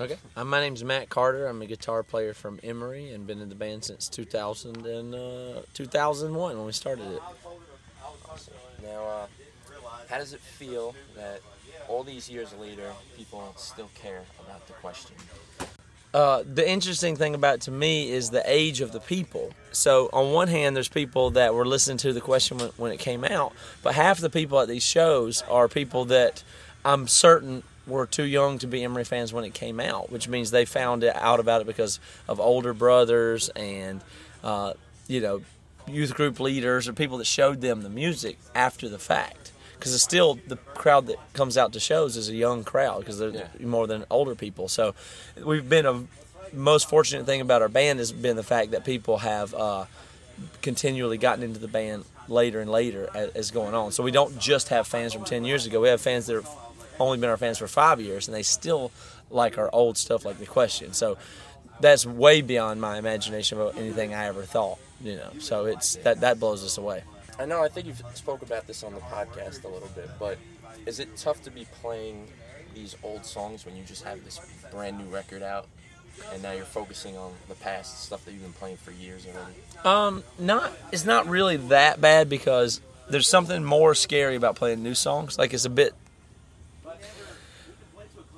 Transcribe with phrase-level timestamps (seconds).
[0.00, 0.16] Okay.
[0.34, 1.46] Uh, my name's Matt Carter.
[1.46, 5.60] I'm a guitar player from Emery and been in the band since 2000 and uh,
[5.74, 7.22] 2001 when we started it.
[8.26, 8.54] Awesome.
[8.82, 9.26] Now, uh,
[10.08, 11.42] how does it feel that
[11.86, 15.16] all these years later, people still care about the question?
[16.14, 19.52] Uh, the interesting thing about it to me is the age of the people.
[19.70, 22.98] So, on one hand, there's people that were listening to the question when, when it
[23.00, 26.42] came out, but half the people at these shows are people that
[26.86, 30.50] I'm certain were too young to be Emery fans when it came out, which means
[30.50, 34.00] they found out about it because of older brothers and,
[34.42, 34.72] uh,
[35.08, 35.42] you know,
[35.86, 39.50] youth group leaders or people that showed them the music after the fact.
[39.78, 43.18] Because it's still the crowd that comes out to shows is a young crowd because
[43.18, 43.46] they're Yeah.
[43.66, 44.68] more than older people.
[44.68, 44.94] So
[45.42, 46.04] we've been a
[46.52, 49.84] most fortunate thing about our band has been the fact that people have uh,
[50.62, 53.92] continually gotten into the band later and later as, as going on.
[53.92, 55.80] So we don't just have fans from 10 years ago.
[55.80, 56.48] We have fans that have
[57.00, 58.92] only been our fans for five years, and they still
[59.30, 60.92] like our old stuff, like the question.
[60.92, 61.18] So
[61.80, 64.78] that's way beyond my imagination of anything I ever thought.
[65.02, 67.02] You know, so it's that that blows us away.
[67.38, 70.36] I know, I think you've spoke about this on the podcast a little bit, but
[70.84, 72.28] is it tough to be playing
[72.74, 75.66] these old songs when you just have this brand new record out?
[76.34, 79.54] And now you're focusing on the past stuff that you've been playing for years already.
[79.86, 84.94] Um, not it's not really that bad because there's something more scary about playing new
[84.94, 85.38] songs.
[85.38, 85.94] Like it's a bit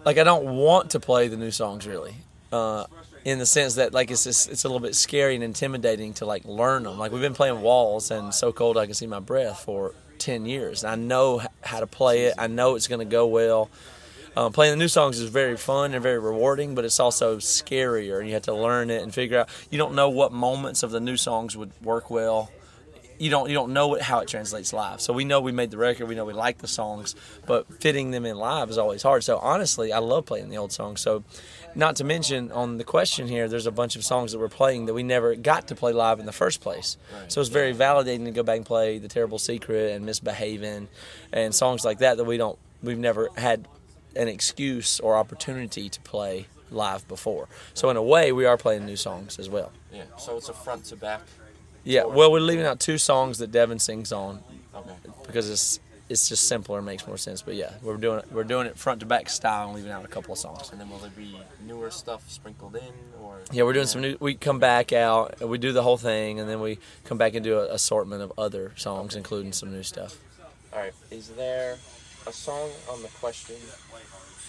[0.05, 2.15] like I don't want to play the new songs really.
[2.51, 2.85] Uh,
[3.25, 6.27] in the sense that like it's just, it's a little bit scary and intimidating to
[6.27, 6.99] like learn them.
[6.99, 10.47] Like we've been playing Walls and So Cold I Can See My Breath for 10
[10.47, 10.85] years.
[10.85, 12.35] I know how to play it.
[12.39, 13.71] I know it's going to go well.
[14.35, 18.19] Um, playing the new songs is very fun and very rewarding, but it's also scarier.
[18.19, 19.49] and You have to learn it and figure out.
[19.71, 22.51] You don't know what moments of the new songs would work well.
[23.19, 25.01] You don't you don't know what, how it translates live.
[25.01, 26.07] So we know we made the record.
[26.07, 27.15] We know we like the songs,
[27.47, 29.25] but fitting them in live is always hard.
[29.25, 31.01] So honestly, I love playing the old songs.
[31.01, 31.25] So,
[31.75, 34.87] not to mention on the question here, there's a bunch of songs that we're playing
[34.87, 36.97] that we never got to play live in the first place.
[37.29, 40.89] So it's very validating to go back and play "The Terrible Secret" and "Misbehaving"
[41.33, 43.67] and songs like that that we don't we've never had
[44.17, 47.49] an excuse or opportunity to play live before.
[47.75, 49.73] So in a way, we are playing new songs as well.
[49.93, 51.23] Yeah, so it's a front to back.
[51.85, 54.43] Yeah, well, we're leaving out two songs that Devin sings on
[54.75, 54.91] Okay.
[55.27, 57.41] because it's it's just simpler and makes more sense.
[57.43, 60.05] But yeah, we're doing it we're doing it front to back style and leaving out
[60.05, 60.71] a couple of songs.
[60.71, 62.93] And then will there be newer stuff sprinkled in,
[63.23, 64.17] or Yeah, we're doing some new.
[64.21, 67.43] We come back out, we do the whole thing, and then we come back and
[67.43, 70.19] do an assortment of other songs, including some new stuff.
[70.73, 70.93] All right.
[71.11, 71.77] Is there
[72.27, 73.57] a song on the question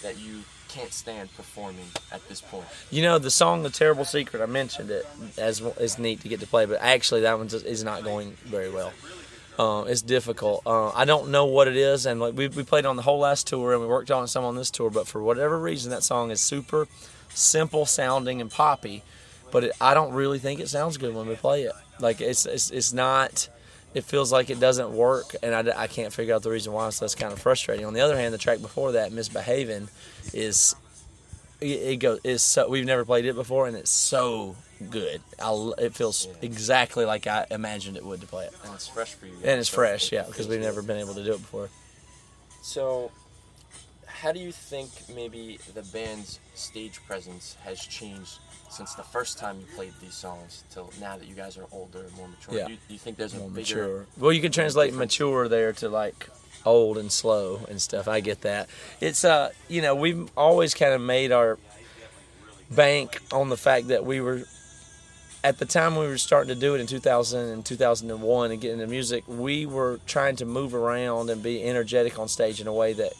[0.02, 0.42] that you
[0.74, 2.66] can't stand performing at this point?
[2.90, 5.06] You know, the song "The Terrible Secret." I mentioned it
[5.38, 8.70] as is neat to get to play, but actually that one is not going very
[8.70, 8.92] well.
[9.56, 10.62] Uh, it's difficult.
[10.66, 13.20] Uh, I don't know what it is, and like we we played on the whole
[13.20, 14.90] last tour, and we worked on some on this tour.
[14.90, 16.88] But for whatever reason, that song is super
[17.28, 19.02] simple sounding and poppy,
[19.52, 21.72] but it, I don't really think it sounds good when we play it.
[22.00, 23.48] Like it's it's it's not.
[23.94, 26.90] It feels like it doesn't work, and I, I can't figure out the reason why.
[26.90, 27.86] So that's kind of frustrating.
[27.86, 29.88] On the other hand, the track before that, "Misbehaving,"
[30.32, 30.74] is
[31.60, 32.18] it, it goes.
[32.24, 34.56] It's so we've never played it before, and it's so
[34.90, 35.20] good.
[35.40, 39.14] I, it feels exactly like I imagined it would to play it, And it's fresh
[39.14, 39.34] for you.
[39.44, 41.68] and it's so fresh, it yeah, because we've never been able to do it before.
[42.62, 43.12] So,
[44.24, 48.38] how do you think maybe the band's stage presence has changed
[48.70, 52.04] since the first time you played these songs till now that you guys are older
[52.04, 52.54] and more mature?
[52.54, 52.64] Yeah.
[52.64, 53.76] Do, you, do you think there's a More bigger?
[53.76, 54.06] mature.
[54.16, 55.12] Well, you can translate difference.
[55.12, 56.30] mature there to like
[56.64, 58.08] old and slow and stuff.
[58.08, 58.70] I get that.
[58.98, 61.58] It's uh, you know, we've always kind of made our
[62.70, 64.44] bank on the fact that we were
[65.44, 68.72] at the time we were starting to do it in 2000 and 2001 and get
[68.72, 72.72] into music, we were trying to move around and be energetic on stage in a
[72.72, 73.12] way that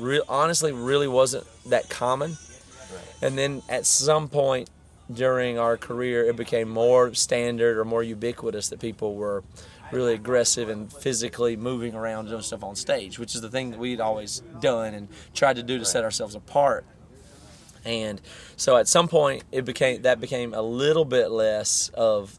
[0.00, 2.30] re- honestly really wasn't that common.
[2.30, 3.00] Right.
[3.22, 4.70] And then at some point
[5.12, 9.42] during our career, it became more standard or more ubiquitous that people were
[9.92, 13.78] really aggressive and physically moving around doing stuff on stage, which is the thing that
[13.78, 16.84] we'd always done and tried to do to set ourselves apart.
[17.84, 18.20] And
[18.56, 22.38] so at some point, it became that became a little bit less of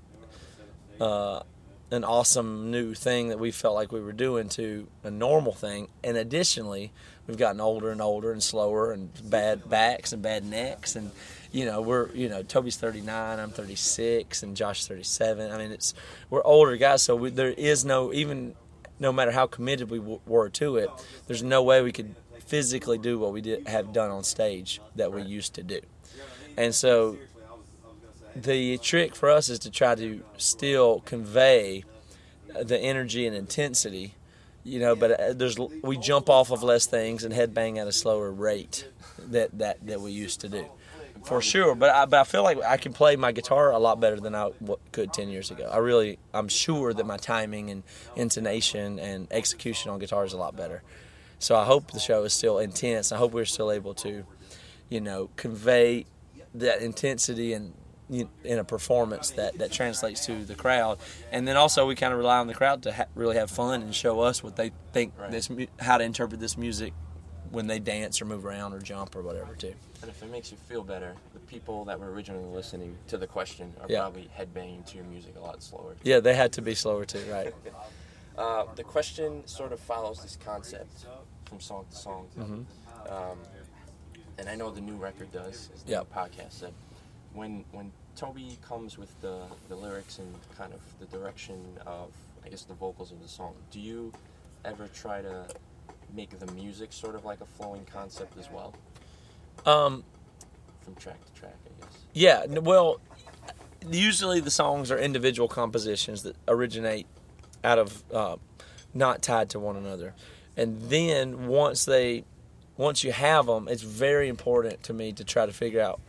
[1.00, 1.42] uh,
[1.90, 5.88] an awesome new thing that we felt like we were doing to a normal thing.
[6.04, 6.92] And additionally,
[7.32, 11.10] we've gotten older and older and slower and bad backs and bad necks and
[11.54, 15.50] you know we're you know Toby's 39, I'm 36, and Josh's 37.
[15.50, 15.94] I mean it's
[16.30, 18.54] we're older guys, so we, there is no even
[19.00, 20.90] no matter how committed we w- were to it,
[21.28, 25.14] there's no way we could physically do what we did have done on stage that
[25.14, 25.80] we used to do.
[26.58, 27.18] And so
[28.36, 31.86] the trick for us is to try to still convey
[32.62, 34.16] the energy and intensity
[34.64, 34.96] you know.
[34.96, 38.88] But uh, there's we jump off of less things and headbang at a slower rate
[39.20, 40.66] that that that we used to do,
[41.24, 41.76] for sure.
[41.76, 44.36] But I, but I feel like I can play my guitar a lot better than
[44.36, 44.52] I
[44.92, 45.70] could ten years ago.
[45.72, 47.84] I really I'm sure that my timing and
[48.16, 50.84] intonation and execution on guitar is a lot better.
[51.40, 53.12] So I hope the show is still intense.
[53.12, 54.26] I hope we're still able to,
[54.90, 56.06] you know, convey
[56.54, 57.74] that intensity and
[58.12, 61.00] in a performance that, that translates to the crowd,
[61.32, 63.82] and then also we kind of rely on the crowd to ha- really have fun
[63.82, 65.32] and show us what they think Right.
[65.32, 66.94] this mu- how to interpret this music
[67.52, 69.74] when they dance or move around or jump or whatever too.
[70.02, 73.28] And if it makes you feel better, the people that were originally listening to the
[73.28, 74.02] question are Yeah.
[74.02, 75.96] probably headbanging to your music a lot slower.
[76.04, 77.54] Yeah, they had to be slower too, right?
[78.38, 81.06] Uh, the question sort of follows this concept
[81.46, 82.28] from song to song.
[82.40, 82.66] Mhm.
[83.12, 83.38] Um,
[84.38, 86.14] and I know the new record does, as the Yep.
[86.16, 86.74] podcast said.
[87.34, 92.10] When when Toby comes with the, the lyrics and kind of the direction of,
[92.46, 94.12] I guess, the vocals of the song, do you
[94.66, 95.46] ever try to
[96.14, 98.74] make the music sort of like a flowing concept as well,
[99.66, 100.04] Um,
[100.82, 101.98] from track to track, I guess?
[102.14, 103.00] Yeah, well,
[103.90, 107.08] usually the songs are individual compositions that originate
[107.64, 108.36] out of uh,
[108.94, 110.14] not tied to one another,
[110.58, 112.26] and then once they,
[112.76, 116.02] once you have them, it's very important to me to try to figure out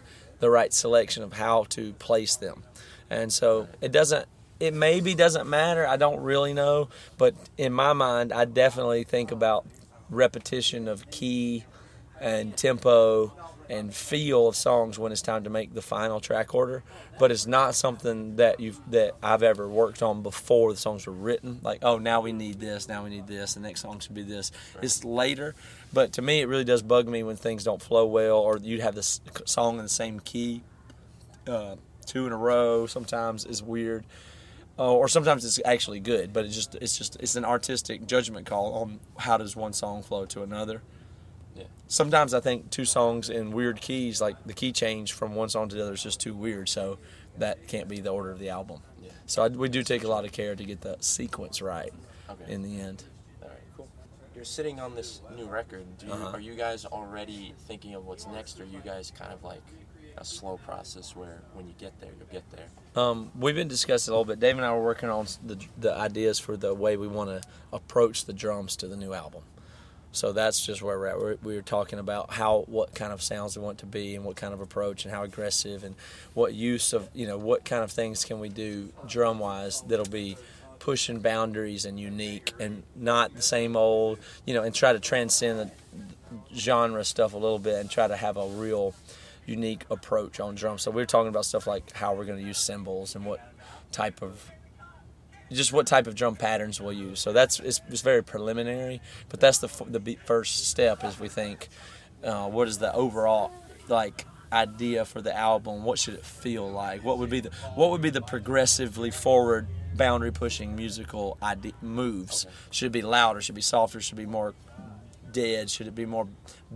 [0.43, 2.65] the right selection of how to place them,
[3.09, 4.27] and so it doesn't.
[4.59, 5.87] It maybe doesn't matter.
[5.87, 9.65] I don't really know, but in my mind, I definitely think about
[10.11, 11.65] repetition of key
[12.21, 13.33] and tempo
[13.69, 16.83] and feel of songs when it's time to make the final track order.
[17.19, 21.13] But it's not something that you've that I've ever worked on before the songs were
[21.13, 21.61] written.
[21.63, 24.23] Like, oh, now we need this, now we need this, the next song should be
[24.23, 24.53] this.
[24.81, 25.55] It's later,
[25.93, 28.81] but to me, it really does bug me when things don't flow well, or you'd
[28.81, 30.63] have this song in the same key,
[31.47, 31.77] uh,
[32.07, 32.87] two in a row.
[32.87, 34.05] Sometimes is weird.
[34.79, 38.47] Uh, or sometimes it's actually good, but it's just it's just it's an artistic judgment
[38.47, 40.81] call on how does one song flow to another
[41.63, 41.69] Yeah.
[41.89, 45.69] sometimes I think two songs in weird keys, like the key change from one song
[45.69, 46.69] to the other, is just too weird.
[46.69, 46.99] So
[47.39, 48.81] that can't be the order of the album.
[49.03, 49.11] Yeah.
[49.27, 51.93] So I, we do take a lot of care to get the sequence right
[52.31, 52.53] Okay.
[52.53, 53.05] in the end.
[53.43, 53.89] All right, cool.
[54.35, 55.85] You're sitting on this new record.
[55.99, 56.31] Do you, Uh-huh.
[56.35, 59.63] Are you guys already thinking of what's next, or are you guys kind of like
[60.19, 62.67] a slow process where when you get there, you'll get there?
[63.03, 64.41] Um, we've been discussing a little bit.
[64.41, 67.49] Dave and I were working on the, the ideas for the way we want to
[67.73, 69.43] approach the drums to the new album.
[70.13, 71.19] So that's just where we're at.
[71.19, 74.25] We're, we were talking about how, what kind of sounds we want to be, and
[74.25, 75.95] what kind of approach, and how aggressive, and
[76.35, 80.05] what use of, you know, what kind of things can we do drum wise that'll
[80.07, 80.37] be
[80.79, 85.59] pushing boundaries and unique, and not the same old, you know, and try to transcend
[85.61, 85.71] the
[86.55, 88.95] genre stuff a little bit, and try to have a real
[89.47, 90.83] unique approach on drums.
[90.83, 93.41] So we're talking about stuff like how we're going to use cymbals and what
[93.93, 94.51] type of
[95.53, 97.21] just what type of drum patterns we'll use.
[97.21, 101.69] So that's it's, it's very preliminary, but that's the the first step is we think
[102.25, 103.53] uh, what is the overall
[103.89, 105.83] like idea for the album?
[105.83, 107.03] What should it feel like?
[107.03, 112.47] What would be the what would be the progressively forward boundary pushing musical idea, moves?
[112.71, 113.41] Should it be louder?
[113.41, 114.01] Should it be softer?
[114.01, 114.55] Should it be more
[115.33, 115.71] dead?
[115.71, 116.29] Should it be more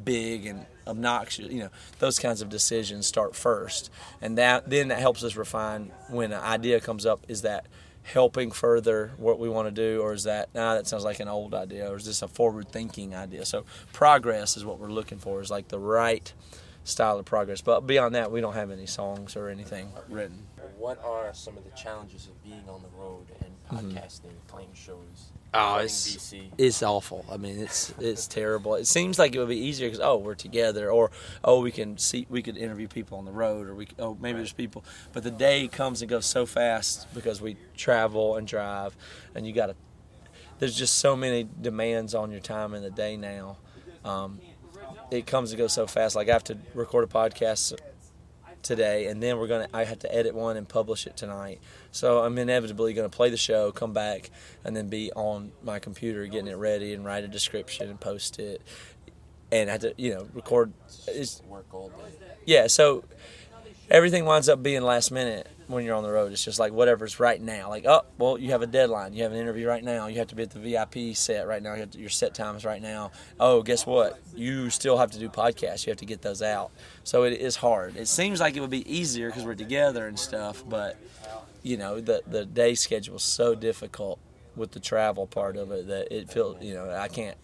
[0.05, 1.51] big and obnoxious?
[1.51, 3.91] You know, those kinds of decisions start first,
[4.21, 7.25] and that then that helps us refine when an idea comes up.
[7.29, 7.67] Is that
[8.13, 11.29] helping further what we want to do, or is that nah, that sounds like an
[11.29, 13.45] old idea, or is this a forward-thinking idea?
[13.45, 15.41] So progress is what we're looking for.
[15.41, 16.33] Is like the right
[16.87, 17.61] style of progress.
[17.61, 20.47] But beyond that, we don't have any songs or anything written.
[20.79, 25.33] What are some of the challenges of being on the road and podcasting, playing shows?
[25.55, 25.79] Mm-hmm.
[25.79, 27.25] Oh, it's it's awful.
[27.31, 28.75] I mean, it's it's terrible.
[28.75, 31.11] It seems like it would be easier because oh, we're together, or
[31.43, 34.39] oh, we can see we could interview people on the road, or we oh maybe
[34.39, 34.85] there's people.
[35.13, 38.97] But the day comes and goes so fast because we travel and drive,
[39.35, 39.77] and you got to.
[40.59, 43.59] There's just so many demands on your time in the day now.
[44.05, 44.41] Um,
[45.11, 46.17] it comes and goes so fast.
[46.17, 47.79] Like I have to record a podcast
[48.63, 49.69] today, and then we're gonna.
[49.73, 51.61] I have to edit one and publish it tonight.
[51.93, 54.31] So I'm inevitably gonna play the show, come back,
[54.65, 58.39] and then be on my computer getting it ready and write a description and post
[58.39, 58.61] it,
[59.53, 60.73] and I have to you know record.
[61.07, 62.27] It's, Work all day.
[62.45, 63.05] yeah, so
[63.91, 66.33] everything winds up being last minute when you're on the road.
[66.33, 67.69] It's just like whatever's right now.
[67.69, 69.13] Like, oh, well, you have a deadline.
[69.15, 70.07] You have an interview right now.
[70.07, 71.75] You have to be at the VIP set right now.
[71.75, 73.11] You to, your set times right now.
[73.41, 74.21] Oh, guess what?
[74.35, 75.87] You still have to do podcasts.
[75.87, 76.71] You have to get those out.
[77.05, 77.97] So it is hard.
[77.97, 80.97] It seems like it would be easier because we're together and stuff, but
[81.63, 84.21] you know, the the day schedule is so difficult
[84.55, 87.37] with the travel part of it that it feels, you know, I can't.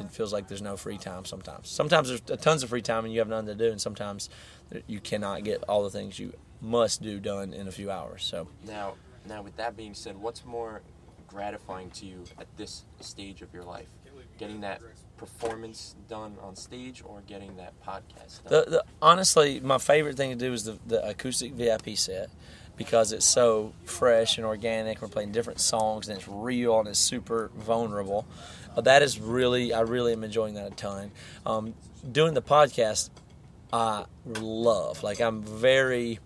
[0.00, 1.68] It feels like there's no free time sometimes.
[1.68, 4.28] Sometimes there's tons of free time and you have nothing to do, and sometimes
[4.86, 8.24] you cannot get all the things you must do done in a few hours.
[8.24, 8.94] So Now,
[9.28, 10.82] now with that being said, what's more
[11.26, 13.88] gratifying to you at this stage of your life?
[14.38, 14.82] Getting that
[15.16, 18.64] performance done on stage or getting that podcast done?
[18.64, 22.28] The, the, honestly, my favorite thing to do is the, the acoustic VIP set
[22.76, 25.00] because it's so fresh and organic.
[25.00, 28.26] We're playing different songs and it's real and it's super vulnerable.
[28.76, 31.10] Uh, that is really, I really am enjoying that a ton.
[31.46, 31.74] Um,
[32.12, 33.08] doing the podcast,
[33.76, 34.04] I
[34.40, 35.02] love.
[35.02, 36.18] Like I'm very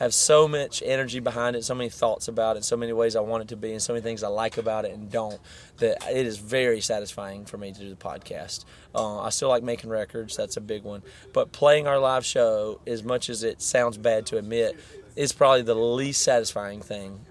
[0.00, 3.20] have so much energy behind it, so many thoughts about it, so many ways I
[3.20, 5.40] want it to be, and so many things I like about it and don't.
[5.78, 8.64] That it is very satisfying for me to do the podcast.
[8.94, 11.02] Uh, I still like making records; that's a big one.
[11.32, 14.76] But playing our live show, as much as it sounds bad to admit,
[15.14, 17.26] is probably the least satisfying thing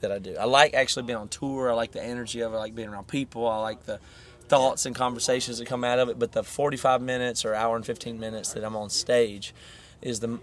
[0.00, 0.36] that I do.
[0.38, 1.70] I like actually being on tour.
[1.70, 2.56] I like the energy of it.
[2.56, 3.46] I like being around people.
[3.46, 3.98] I like the
[4.48, 6.18] thoughts and conversations that come out of it.
[6.18, 9.54] But the 45 minutes or hour and 15 minutes that I'm on stage
[10.02, 10.38] is the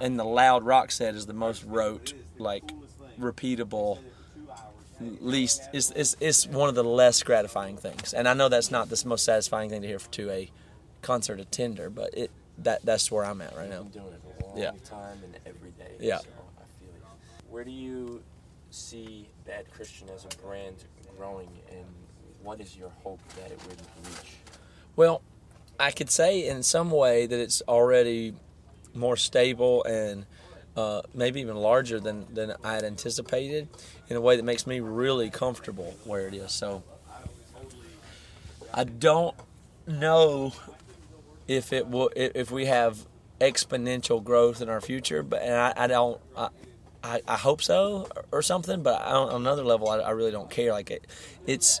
[0.00, 2.62] and the loud rock set is the most rote, like
[3.18, 3.98] repeatable.
[5.00, 8.88] Least it's, is is one of the less gratifying things, and I know that's not
[8.88, 10.50] the most satisfying thing to hear to a
[11.02, 13.82] concert attender, but it that that's where I'm at right now.
[13.82, 14.70] I'm doing it a long Yeah.
[14.84, 15.92] time and every day.
[16.00, 16.18] Yeah.
[16.18, 16.26] So
[16.58, 17.02] I feel it.
[17.48, 18.22] Where do you
[18.70, 20.74] see Bad Christian as a brand
[21.16, 21.86] growing, and
[22.48, 23.76] what is your hope that it would
[24.06, 24.32] reach?
[24.96, 25.20] Well,
[25.78, 28.32] I could say in some way that it's already
[28.94, 30.24] more stable and
[30.74, 33.68] uh, maybe even larger than, than I had anticipated
[34.08, 36.50] in a way that makes me really comfortable where it is.
[36.52, 36.82] So
[38.72, 39.36] I don't
[39.86, 40.54] know
[41.46, 42.96] if it will if we have
[43.42, 46.18] exponential growth in our future, but and I, I don't.
[46.34, 46.48] I,
[47.00, 50.72] I, I hope so or something, but on another level, I, I really don't care.
[50.72, 51.06] Like it,
[51.46, 51.80] it's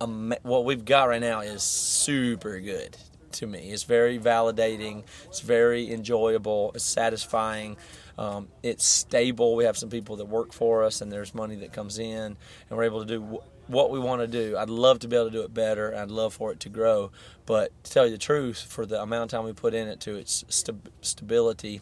[0.00, 2.96] ama- what we've got right now is super good
[3.32, 3.70] to me.
[3.70, 5.04] It's very validating.
[5.26, 6.72] It's very enjoyable.
[6.74, 7.76] It's satisfying.
[8.18, 9.56] Um, it's stable.
[9.56, 12.36] We have some people that work for us, and there's money that comes in,
[12.68, 14.56] and we're able to do wh- what we want to do.
[14.58, 15.94] I'd love to be able to do it better.
[15.94, 17.12] I'd love for it to grow.
[17.46, 20.00] But to tell you the truth, for the amount of time we put in it
[20.00, 21.80] to its st- stability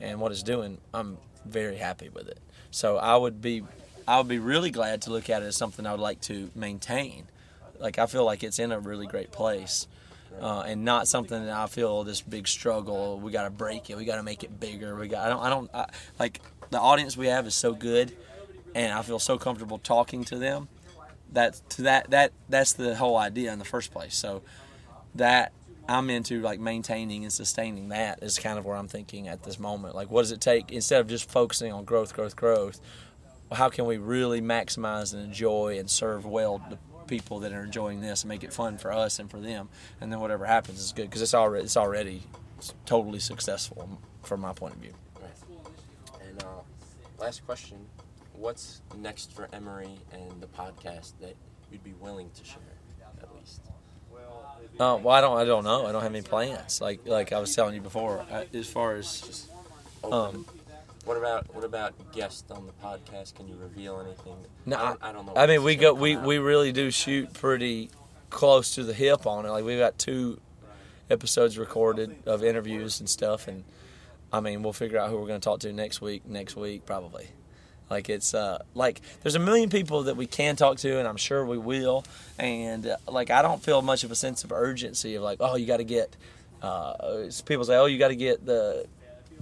[0.00, 2.40] and what it's doing, I'm very happy with it.
[2.70, 3.62] So I would be,
[4.06, 6.50] I would be really glad to look at it as something I would like to
[6.54, 7.26] maintain.
[7.80, 9.88] Like I feel like it's in a really great place,
[10.40, 13.18] uh, and not something that I feel this big struggle.
[13.18, 13.96] We got to break it.
[13.96, 14.94] We got to make it bigger.
[14.96, 15.26] We got.
[15.26, 15.42] I don't.
[15.42, 15.70] I don't.
[15.74, 15.86] I,
[16.18, 18.16] like the audience we have is so good,
[18.74, 20.68] and I feel so comfortable talking to them.
[21.32, 24.16] That to that that that's the whole idea in the first place.
[24.16, 24.42] So
[25.14, 25.52] that
[25.88, 29.58] I'm into like maintaining and sustaining that is kind of where I'm thinking at this
[29.58, 29.94] moment.
[29.94, 32.80] Like, what does it take instead of just focusing on growth, growth, growth?
[33.50, 36.78] How can we really maximize and enjoy and serve well the
[37.10, 39.68] people that are enjoying this and make it fun for us and for them?
[40.00, 42.22] And then whatever happens is good because it's already it's already
[42.86, 44.94] totally successful from my point of view.
[45.20, 46.26] Right.
[46.26, 46.46] And uh,
[47.18, 47.78] last question:
[48.32, 51.34] What's next for Emery and the podcast that
[51.70, 52.62] you'd be willing to share,
[53.20, 53.60] at least?
[54.78, 55.86] Uh, well, I don't I don't know.
[55.86, 56.80] I don't have any plans.
[56.80, 58.24] Like like I was telling you before,
[58.54, 59.48] as far as
[60.10, 60.46] um,
[61.04, 63.34] what about what about guests on the podcast?
[63.34, 64.36] Can you reveal anything?
[64.66, 65.32] No, I don't, I don't know.
[65.36, 66.24] I mean, we go we, out.
[66.24, 67.90] we really do shoot pretty
[68.28, 69.50] close to the hip on it.
[69.50, 70.40] Like we've got two
[71.08, 73.64] episodes recorded of interviews and stuff, and
[74.32, 76.26] I mean, we'll figure out who we're going to talk to next week.
[76.26, 77.28] Next week, probably.
[77.88, 81.16] Like it's uh like there's a million people that we can talk to, and I'm
[81.16, 82.04] sure we will.
[82.38, 85.56] And uh, like I don't feel much of a sense of urgency of like, oh,
[85.56, 86.14] you got to get.
[86.62, 88.86] Uh, people say, oh, you got to get the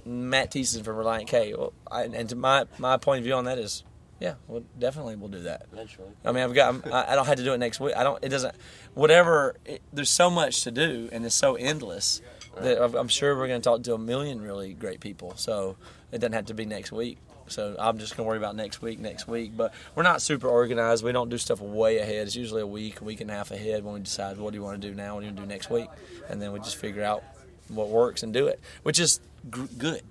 [0.05, 1.53] Matt Thiessen from Relient K.
[1.53, 3.83] Well, I, and to my my point of view on that is,
[4.19, 5.65] yeah, well, definitely we'll do that.
[5.71, 6.09] eventually.
[6.25, 6.73] I mean, I've got.
[6.73, 7.95] I'm, I don't have to do it next week.
[7.95, 8.23] I don't.
[8.23, 8.55] It doesn't.
[8.93, 9.55] Whatever.
[9.65, 12.21] It, there's so much to do, and it's so endless
[12.59, 15.33] that I'm- sure we're going to talk to a million really great people.
[15.37, 15.77] So
[16.11, 17.17] it doesn't have to be next week.
[17.47, 19.55] So I'm just going to worry about next week, next week.
[19.57, 21.03] But we're not super organized.
[21.03, 22.27] We don't do stuff way ahead.
[22.27, 24.57] It's usually a week, a week and a half ahead when we decide what do
[24.59, 25.87] you want to do now, what do you want to do next week,
[26.29, 27.23] and then we just figure out
[27.69, 30.01] what works and do it, which is good.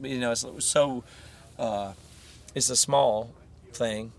[0.00, 1.04] You know, it's so.
[1.58, 1.92] Uh,
[2.54, 3.32] it's a small
[3.72, 4.12] thing,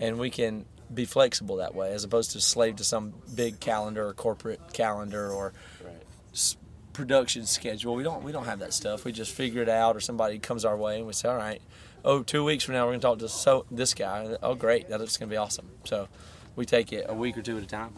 [0.00, 4.06] and we can be flexible that way as opposed to slave to some big calendar
[4.08, 5.52] or corporate calendar or
[5.84, 5.94] Right.
[6.32, 6.56] s-
[6.92, 7.94] production schedule.
[7.94, 9.04] We don't we don't have that stuff.
[9.04, 11.60] We just figure it out, or somebody comes our way and we say, all right,
[12.04, 14.36] oh, two weeks from now we're going to talk to so this guy.
[14.42, 15.68] Oh, great, that's going to be awesome.
[15.84, 16.08] So
[16.54, 17.92] we take it a week or two at a time.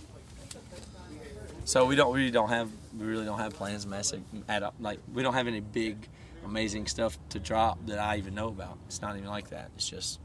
[1.64, 4.74] So we don't really don't have we really don't have plans massive at all.
[4.80, 6.08] like we don't have any big
[6.44, 8.78] amazing stuff to drop that I even know about.
[8.86, 9.70] It's not even like that.
[9.76, 10.20] It's just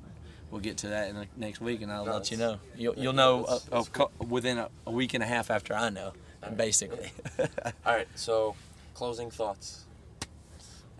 [0.52, 2.60] we'll get to that in the next week and I'll No, let you know.
[2.78, 5.50] You'll, you'll know that's- a, that's a, co- within a, a week and a half
[5.50, 6.58] after I know, Alright.
[6.58, 7.12] basically.
[7.40, 8.08] All right.
[8.16, 8.56] So,
[8.94, 9.86] closing thoughts.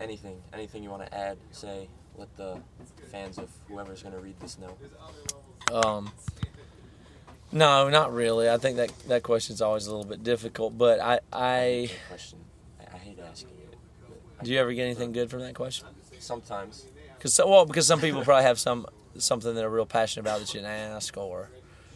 [0.00, 0.42] Anything?
[0.52, 1.38] Anything you want to add?
[1.52, 1.88] Say.
[2.16, 2.58] Let the
[3.10, 4.76] fans of whoever's going to read this know.
[5.72, 6.12] um,
[7.54, 8.50] No, not really.
[8.50, 10.76] I think that that question's always a little bit difficult.
[10.76, 12.40] But I, I question.
[12.92, 14.44] I, hate asking it.
[14.44, 15.86] do you ever get anything good from that question?
[16.18, 16.84] Sometimes.
[17.16, 18.86] Because well, because some people probably have some
[19.18, 21.48] something that they're real passionate about that you didn't ask, or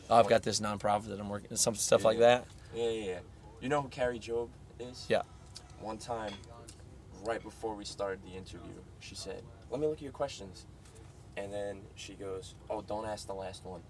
[0.09, 2.47] oh, I've got this nonprofit that I'm working, some stuff like that.
[2.73, 3.19] Yeah, yeah, yeah.
[3.61, 5.07] You know who Kari Jobe is?
[5.09, 5.23] Yeah.
[5.81, 6.33] One time,
[7.25, 10.67] right before we started the interview, she said, "Let me look at your questions,"
[11.37, 13.81] and then she goes, "Oh, don't ask the last one,"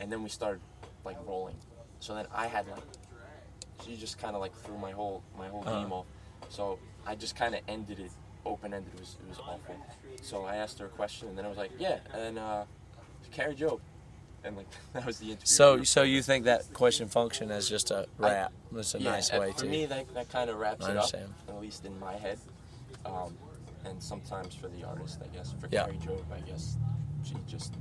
[0.00, 0.60] and then we started
[1.04, 1.56] like rolling.
[2.00, 2.82] So then I had like,
[3.84, 5.78] she just kind of like threw my whole my whole Uh-huh.
[5.80, 6.06] game off.
[6.48, 8.10] So I just kind of ended it
[8.44, 8.92] open ended.
[8.94, 9.76] It was it was awful.
[10.20, 12.64] So I asked her a question, and then I was like, "Yeah," and uh,
[13.32, 13.80] Kari Jobe,
[14.44, 15.46] and like that was the interview.
[15.46, 18.52] So, so you think that question function as just a wrap?
[18.70, 19.66] That's a yeah, nice way for to.
[19.66, 21.10] me that, that kind of wraps it up
[21.48, 22.38] at least in my head
[23.04, 23.36] um,
[23.84, 25.84] and sometimes for the artist i guess for Yeah.
[25.84, 26.78] kari jobe i guess
[27.22, 27.74] she just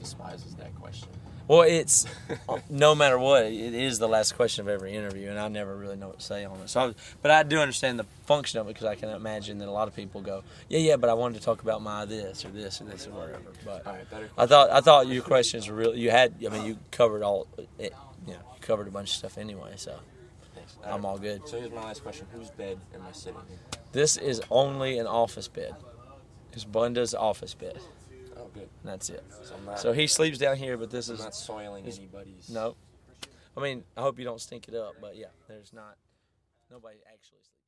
[0.00, 1.08] despises that question
[1.48, 2.06] Well, it's
[2.70, 5.96] no matter what, it is the last question of every interview, and I never really
[5.96, 6.68] know what to say on it.
[6.70, 9.68] So, I, but I do understand the function of it because I can imagine that
[9.68, 12.44] a lot of people go, "Yeah, yeah," but I wanted to talk about my this
[12.44, 13.40] or this or this or whatever.
[13.64, 14.06] But right
[14.38, 15.94] I thought I thought your questions were real.
[15.96, 17.46] You had, I mean, you covered all,
[17.78, 17.92] it,
[18.26, 19.72] you know, covered a bunch of stuff anyway.
[19.76, 19.98] So
[20.54, 20.76] Thanks.
[20.84, 21.46] I'm all good.
[21.48, 23.58] so here's my last question whose bed am i sitting in
[23.92, 25.74] This is only an office bed.
[26.52, 27.78] It's Bunda's office bed,
[28.54, 29.24] good that's it.
[29.42, 32.76] so not, So he sleeps down here, but this I'm is not soiling anybody's no.
[33.56, 35.96] I mean, I hope you don't stink it up, but yeah, there's not
[36.70, 37.61] nobody actually sleeps.